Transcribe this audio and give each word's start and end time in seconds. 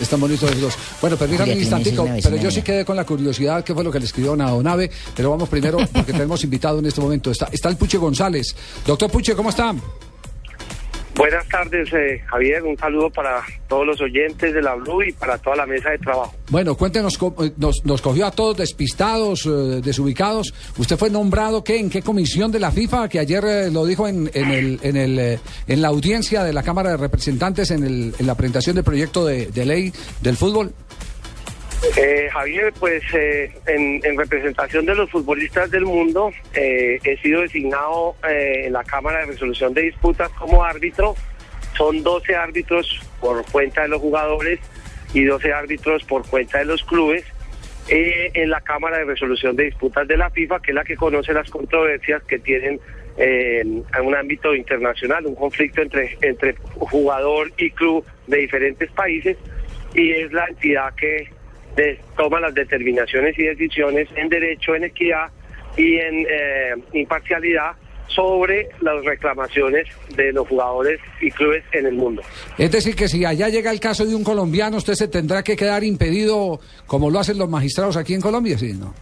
Están 0.00 0.20
bonitos 0.20 0.50
los 0.50 0.60
dos. 0.60 0.74
Bueno, 1.00 1.16
permítanme 1.16 1.52
un 1.52 1.60
instantico, 1.60 2.08
pero 2.22 2.36
yo 2.36 2.50
sí 2.50 2.62
quedé 2.62 2.84
con 2.84 2.96
la 2.96 3.04
curiosidad 3.04 3.62
qué 3.64 3.74
fue 3.74 3.84
lo 3.84 3.92
que 3.92 4.00
le 4.00 4.06
escribió 4.06 4.32
a 4.32 4.50
Donave, 4.50 4.90
pero 5.14 5.30
vamos 5.30 5.48
primero 5.48 5.78
porque 5.92 6.12
tenemos 6.12 6.42
invitado 6.44 6.78
en 6.78 6.86
este 6.86 7.00
momento. 7.00 7.30
Está, 7.30 7.48
está 7.52 7.68
el 7.68 7.76
Puche 7.76 7.98
González. 7.98 8.54
Doctor 8.86 9.10
Puche, 9.10 9.34
¿cómo 9.34 9.50
está? 9.50 9.74
Buenas 11.24 11.48
tardes, 11.48 11.90
eh, 11.94 12.20
Javier. 12.26 12.62
Un 12.64 12.76
saludo 12.76 13.08
para 13.08 13.42
todos 13.66 13.86
los 13.86 13.98
oyentes 13.98 14.52
de 14.52 14.60
la 14.60 14.74
Blue 14.74 15.02
y 15.04 15.12
para 15.12 15.38
toda 15.38 15.56
la 15.56 15.64
mesa 15.64 15.88
de 15.88 15.96
trabajo. 15.96 16.34
Bueno, 16.50 16.74
cuéntenos, 16.74 17.18
eh, 17.40 17.50
nos, 17.56 17.82
nos 17.86 18.02
cogió 18.02 18.26
a 18.26 18.30
todos 18.30 18.58
despistados, 18.58 19.46
eh, 19.46 19.80
desubicados. 19.82 20.52
¿Usted 20.76 20.98
fue 20.98 21.08
nombrado 21.08 21.64
qué? 21.64 21.78
¿En 21.78 21.88
qué 21.88 22.02
comisión 22.02 22.52
de 22.52 22.60
la 22.60 22.70
FIFA? 22.70 23.08
Que 23.08 23.20
ayer 23.20 23.72
lo 23.72 23.86
dijo 23.86 24.06
en, 24.06 24.30
en, 24.34 24.50
el, 24.50 24.78
en, 24.82 24.96
el, 24.98 25.40
en 25.66 25.80
la 25.80 25.88
audiencia 25.88 26.44
de 26.44 26.52
la 26.52 26.62
Cámara 26.62 26.90
de 26.90 26.98
Representantes 26.98 27.70
en, 27.70 27.84
el, 27.84 28.14
en 28.18 28.26
la 28.26 28.34
presentación 28.34 28.76
del 28.76 28.84
proyecto 28.84 29.24
de 29.24 29.64
ley 29.64 29.94
del 30.20 30.36
fútbol. 30.36 30.74
Eh, 31.96 32.28
Javier, 32.32 32.72
pues 32.78 33.02
eh, 33.14 33.52
en, 33.66 34.18
representación 34.18 34.84
de 34.86 34.94
los 34.94 35.10
futbolistas 35.10 35.70
del 35.70 35.84
mundo, 35.84 36.32
eh, 36.54 36.98
he 37.04 37.16
sido 37.18 37.42
designado 37.42 38.16
en 38.28 38.72
la 38.72 38.82
Cámara 38.82 39.20
de 39.20 39.26
Resolución 39.26 39.74
de 39.74 39.82
Disputas 39.82 40.30
como 40.30 40.64
árbitro. 40.64 41.14
Son 41.76 42.02
12 42.02 42.34
árbitros 42.34 43.00
por 43.20 43.44
cuenta 43.50 43.82
de 43.82 43.88
los 43.88 44.00
jugadores 44.00 44.60
y 45.12 45.24
12 45.24 45.52
árbitros 45.52 46.04
por 46.04 46.26
cuenta 46.26 46.58
de 46.58 46.64
los 46.64 46.82
clubes 46.84 47.24
en 47.88 48.48
la 48.50 48.60
Cámara 48.62 48.98
de 48.98 49.04
Resolución 49.04 49.54
de 49.54 49.64
Disputas 49.64 50.08
de 50.08 50.16
la 50.16 50.30
FIFA, 50.30 50.60
que 50.60 50.70
es 50.70 50.74
la 50.74 50.84
que 50.84 50.96
conoce 50.96 51.32
las 51.32 51.50
controversias 51.50 52.22
que 52.24 52.38
tienen 52.38 52.80
en 53.16 53.84
un 54.02 54.14
ámbito 54.16 54.54
internacional, 54.54 55.26
un 55.26 55.34
conflicto 55.34 55.82
entre, 55.82 56.16
entre 56.22 56.54
jugador 56.76 57.52
y 57.58 57.70
club 57.70 58.04
de 58.26 58.38
diferentes 58.38 58.90
países, 58.92 59.36
y 59.94 60.10
es 60.12 60.32
la 60.32 60.46
entidad 60.46 60.94
que 60.94 61.28
toma 62.16 62.40
las 62.40 62.54
determinaciones 62.54 63.38
y 63.38 63.44
decisiones 63.44 64.08
en 64.16 64.28
derecho, 64.28 64.74
en 64.74 64.84
equidad 64.84 65.28
y 65.76 65.96
en 65.96 66.26
eh, 66.28 66.74
imparcialidad 66.92 67.72
sobre 68.06 68.68
las 68.80 69.04
reclamaciones 69.04 69.88
de 70.14 70.32
los 70.32 70.46
jugadores 70.46 71.00
y 71.20 71.30
clubes 71.30 71.64
en 71.72 71.86
el 71.86 71.94
mundo. 71.94 72.22
Es 72.58 72.70
decir, 72.70 72.94
que 72.94 73.08
si 73.08 73.24
allá 73.24 73.48
llega 73.48 73.70
el 73.70 73.80
caso 73.80 74.04
de 74.04 74.14
un 74.14 74.22
colombiano, 74.22 74.76
usted 74.76 74.94
se 74.94 75.08
tendrá 75.08 75.42
que 75.42 75.56
quedar 75.56 75.82
impedido 75.82 76.60
como 76.86 77.10
lo 77.10 77.18
hacen 77.18 77.38
los 77.38 77.48
magistrados 77.48 77.96
aquí 77.96 78.14
en 78.14 78.20
Colombia, 78.20 78.56
¿sí? 78.58 78.72
¿no? 78.72 78.94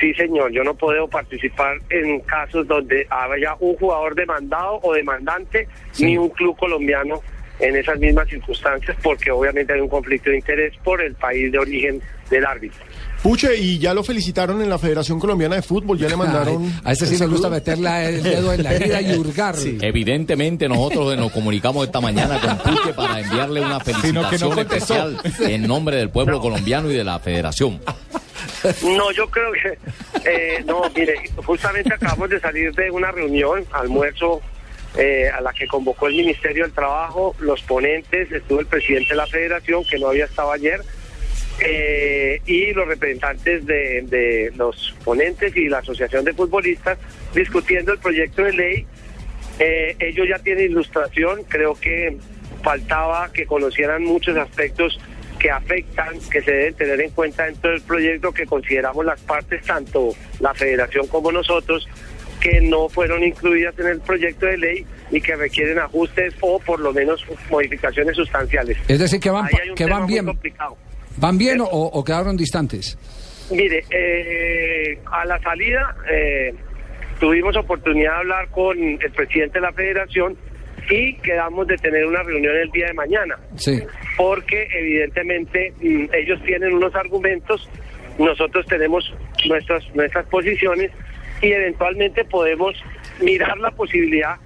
Sí, 0.00 0.12
señor, 0.14 0.50
yo 0.52 0.64
no 0.64 0.74
puedo 0.74 1.06
participar 1.08 1.78
en 1.90 2.20
casos 2.20 2.66
donde 2.66 3.06
haya 3.08 3.54
un 3.60 3.76
jugador 3.76 4.14
demandado 4.14 4.80
o 4.82 4.92
demandante, 4.92 5.68
ni 6.00 6.18
un 6.18 6.28
club 6.30 6.56
colombiano 6.58 7.22
en 7.58 7.76
esas 7.76 7.98
mismas 7.98 8.28
circunstancias 8.28 8.96
porque 9.02 9.30
obviamente 9.30 9.72
hay 9.72 9.80
un 9.80 9.88
conflicto 9.88 10.30
de 10.30 10.36
interés 10.36 10.74
por 10.84 11.00
el 11.02 11.14
país 11.14 11.50
de 11.50 11.58
origen 11.58 12.00
del 12.30 12.44
árbitro. 12.44 12.84
Puche, 13.22 13.56
y 13.56 13.78
ya 13.78 13.94
lo 13.94 14.04
felicitaron 14.04 14.60
en 14.62 14.68
la 14.68 14.78
Federación 14.78 15.18
Colombiana 15.18 15.56
de 15.56 15.62
Fútbol, 15.62 15.98
ya 15.98 16.08
le 16.08 16.16
mandaron... 16.16 16.70
a 16.84 16.92
este 16.92 17.06
sí 17.06 17.16
me 17.18 17.26
gusta 17.26 17.48
meterle 17.48 18.08
el 18.08 18.22
dedo 18.22 18.52
en 18.52 18.62
la 18.62 18.74
herida 18.74 19.00
y 19.00 19.16
hurgar. 19.16 19.54
Evidentemente 19.80 20.68
nosotros 20.68 21.16
nos 21.16 21.32
comunicamos 21.32 21.86
esta 21.86 22.00
mañana 22.00 22.40
con 22.40 22.58
Puche 22.58 22.92
para 22.92 23.20
enviarle 23.20 23.60
una 23.62 23.80
felicitación 23.80 24.58
especial 24.58 25.20
en 25.40 25.66
nombre 25.66 25.96
del 25.96 26.10
pueblo 26.10 26.40
colombiano 26.40 26.90
y 26.90 26.94
de 26.94 27.04
la 27.04 27.18
Federación. 27.18 27.80
No, 28.82 29.10
yo 29.12 29.28
creo 29.28 29.52
que... 29.52 29.78
Eh, 30.28 30.64
no, 30.64 30.82
mire, 30.94 31.14
justamente 31.44 31.94
acabamos 31.94 32.30
de 32.30 32.40
salir 32.40 32.72
de 32.74 32.90
una 32.90 33.10
reunión, 33.12 33.64
almuerzo 33.72 34.40
eh, 34.96 35.28
a 35.28 35.40
la 35.40 35.52
que 35.52 35.66
convocó 35.66 36.06
el 36.06 36.14
Ministerio 36.14 36.64
del 36.64 36.72
Trabajo, 36.72 37.34
los 37.40 37.62
ponentes, 37.62 38.30
estuvo 38.32 38.60
el 38.60 38.66
presidente 38.66 39.10
de 39.10 39.16
la 39.16 39.26
federación, 39.26 39.84
que 39.84 39.98
no 39.98 40.08
había 40.08 40.24
estado 40.24 40.52
ayer, 40.52 40.80
eh, 41.60 42.40
y 42.44 42.72
los 42.72 42.86
representantes 42.86 43.64
de, 43.64 44.52
los 44.56 44.94
ponentes 45.04 45.56
y 45.56 45.68
la 45.68 45.78
Asociación 45.78 46.24
de 46.24 46.34
Futbolistas 46.34 46.98
discutiendo 47.34 47.92
el 47.92 47.98
proyecto 47.98 48.42
de 48.42 48.52
ley. 48.52 48.86
Eh, 49.58 49.96
ellos 49.98 50.26
ya 50.28 50.38
tienen 50.38 50.70
ilustración, 50.70 51.44
creo 51.44 51.74
que 51.74 52.18
faltaba 52.62 53.32
que 53.32 53.46
conocieran 53.46 54.04
muchos 54.04 54.36
aspectos 54.36 54.98
que 55.38 55.50
afectan, 55.50 56.18
que 56.30 56.42
se 56.42 56.50
deben 56.50 56.74
tener 56.74 57.00
en 57.00 57.10
cuenta 57.10 57.44
dentro 57.44 57.70
del 57.70 57.82
proyecto 57.82 58.32
que 58.32 58.46
consideramos 58.46 59.04
las 59.04 59.20
partes, 59.20 59.62
tanto 59.64 60.14
la 60.40 60.54
federación 60.54 61.06
como 61.06 61.32
nosotros, 61.32 61.88
que 62.46 62.60
no 62.60 62.88
fueron 62.88 63.24
incluidas 63.24 63.76
en 63.78 63.88
el 63.88 64.00
proyecto 64.00 64.46
de 64.46 64.56
ley 64.56 64.86
y 65.10 65.20
que 65.20 65.34
requieren 65.34 65.78
ajustes 65.78 66.34
o 66.40 66.60
por 66.60 66.78
lo 66.78 66.92
menos 66.92 67.24
modificaciones 67.50 68.14
sustanciales. 68.14 68.78
Es 68.86 68.98
decir, 69.00 69.18
que 69.18 69.30
van, 69.30 69.48
que 69.74 69.86
van 69.86 70.06
bien. 70.06 70.26
¿Van 71.16 71.38
bien 71.38 71.58
o, 71.60 72.04
quedaron 72.04 72.36
distantes? 72.36 72.96
Mire, 73.50 73.84
eh, 73.90 74.98
a 75.10 75.24
la 75.24 75.40
salida 75.40 75.96
eh, 76.10 76.54
tuvimos 77.18 77.56
oportunidad 77.56 78.12
de 78.12 78.18
hablar 78.18 78.48
con 78.50 78.78
el 78.78 79.10
presidente 79.12 79.54
de 79.54 79.60
la 79.60 79.72
federación 79.72 80.36
y 80.90 81.14
quedamos 81.16 81.66
de 81.66 81.76
tener 81.78 82.06
una 82.06 82.22
reunión 82.22 82.54
el 82.54 82.70
día 82.70 82.86
de 82.88 82.94
mañana. 82.94 83.36
Sí. 83.56 83.82
Porque 84.16 84.68
evidentemente 84.72 85.72
mm, 85.80 86.14
ellos 86.14 86.40
tienen 86.44 86.74
unos 86.74 86.94
argumentos, 86.94 87.68
nosotros 88.18 88.66
tenemos 88.66 89.12
nuestras, 89.46 89.82
nuestras 89.94 90.26
posiciones 90.26 90.92
y 91.40 91.52
eventualmente 91.52 92.24
podemos 92.24 92.74
mirar 93.20 93.58
la 93.58 93.70
posibilidad 93.70 94.36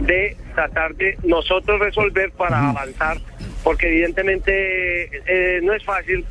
de 0.00 0.36
tratar 0.54 0.94
de 0.96 1.16
nosotros 1.22 1.78
resolver 1.80 2.30
para 2.32 2.70
avanzar, 2.70 3.18
porque 3.62 3.88
evidentemente 3.88 5.10
eh, 5.26 5.60
no 5.62 5.72
es 5.72 5.84
fácil 5.84 6.24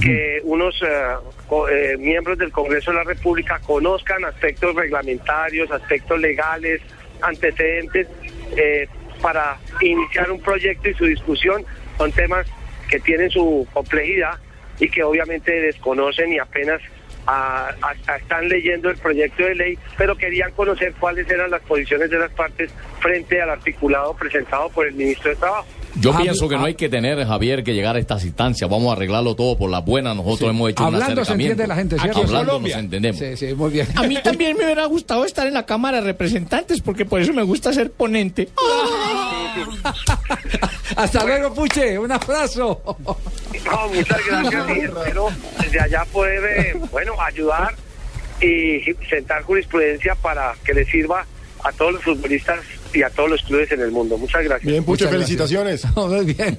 que 0.00 0.40
unos 0.44 0.80
eh, 0.82 1.14
eh, 1.72 1.96
miembros 1.98 2.38
del 2.38 2.52
Congreso 2.52 2.92
de 2.92 2.98
la 2.98 3.04
República 3.04 3.58
conozcan 3.58 4.24
aspectos 4.24 4.76
reglamentarios, 4.76 5.68
aspectos 5.72 6.20
legales, 6.20 6.80
antecedentes, 7.22 8.06
para 9.20 9.58
iniciar 9.80 10.30
un 10.30 10.40
proyecto 10.40 10.88
y 10.88 10.94
su 10.94 11.06
discusión. 11.06 11.64
Son 11.98 12.12
temas 12.12 12.46
que 12.88 13.00
tienen 13.00 13.30
su 13.30 13.66
complejidad 13.72 14.38
y 14.78 14.88
que 14.88 15.02
obviamente 15.02 15.60
desconocen 15.60 16.32
y 16.32 16.38
apenas 16.38 16.80
están 18.16 18.48
leyendo 18.48 18.90
el 18.90 18.96
proyecto 18.96 19.44
de 19.44 19.54
ley, 19.54 19.78
pero 19.96 20.16
querían 20.16 20.50
conocer 20.52 20.94
cuáles 20.98 21.28
eran 21.30 21.50
las 21.50 21.62
posiciones 21.62 22.10
de 22.10 22.18
las 22.18 22.30
partes 22.32 22.70
frente 23.00 23.40
al 23.40 23.50
articulado 23.50 24.14
presentado 24.14 24.68
por 24.70 24.86
el 24.86 24.94
ministro 24.94 25.30
de 25.30 25.36
Trabajo. 25.36 25.66
Yo 25.96 26.16
pienso 26.16 26.48
que 26.48 26.56
no 26.56 26.64
hay 26.64 26.74
que 26.74 26.88
tener, 26.88 27.24
Javier, 27.26 27.64
que 27.64 27.74
llegar 27.74 27.96
a 27.96 27.98
estas 27.98 28.24
instancias. 28.24 28.70
Vamos 28.70 28.90
a 28.90 28.92
arreglarlo 28.92 29.34
todo 29.34 29.58
por 29.58 29.70
la 29.70 29.80
buena. 29.80 30.14
Nosotros 30.14 30.50
hemos 30.50 30.70
hecho 30.70 30.84
Hablando 30.84 31.06
un 31.06 31.12
acercamiento. 31.12 31.56
se 31.56 31.62
entiende 31.62 31.66
la 31.66 31.74
gente, 31.74 31.98
¿cierto? 31.98 32.20
Hablando 32.20 32.60
nos 32.60 32.70
entendemos. 32.70 33.18
Sí, 33.18 33.36
sí, 33.36 33.54
muy 33.54 33.70
bien. 33.70 33.88
A 33.96 34.02
mí 34.04 34.16
también 34.22 34.56
me 34.56 34.64
hubiera 34.64 34.84
gustado 34.86 35.24
estar 35.24 35.46
en 35.46 35.54
la 35.54 35.66
Cámara 35.66 36.00
de 36.00 36.06
Representantes, 36.06 36.80
porque 36.80 37.04
por 37.04 37.20
eso 37.20 37.32
me 37.32 37.42
gusta 37.42 37.72
ser 37.72 37.90
ponente. 37.90 38.48
Hasta 40.96 41.24
luego, 41.24 41.54
Puche. 41.54 41.98
Un 41.98 42.12
abrazo. 42.12 42.80
No, 42.84 43.88
muchas 43.88 44.26
gracias 44.26 44.76
y 44.76 44.80
espero 44.80 45.28
desde 45.60 45.80
allá 45.80 46.04
poder, 46.12 46.44
eh, 46.44 46.80
bueno, 46.90 47.14
ayudar 47.20 47.74
y 48.40 48.80
sentar 49.08 49.42
jurisprudencia 49.42 50.14
para 50.14 50.54
que 50.64 50.72
le 50.72 50.84
sirva 50.84 51.26
a 51.62 51.72
todos 51.72 51.94
los 51.94 52.02
futbolistas 52.02 52.60
y 52.94 53.02
a 53.02 53.10
todos 53.10 53.30
los 53.30 53.42
clubes 53.42 53.70
en 53.72 53.80
el 53.80 53.90
mundo. 53.90 54.18
Muchas 54.18 54.44
gracias. 54.44 54.70
Bien, 54.70 54.84
Puche, 54.84 55.08
felicitaciones. 55.08 55.84
Muy 55.96 56.24
bien. 56.34 56.58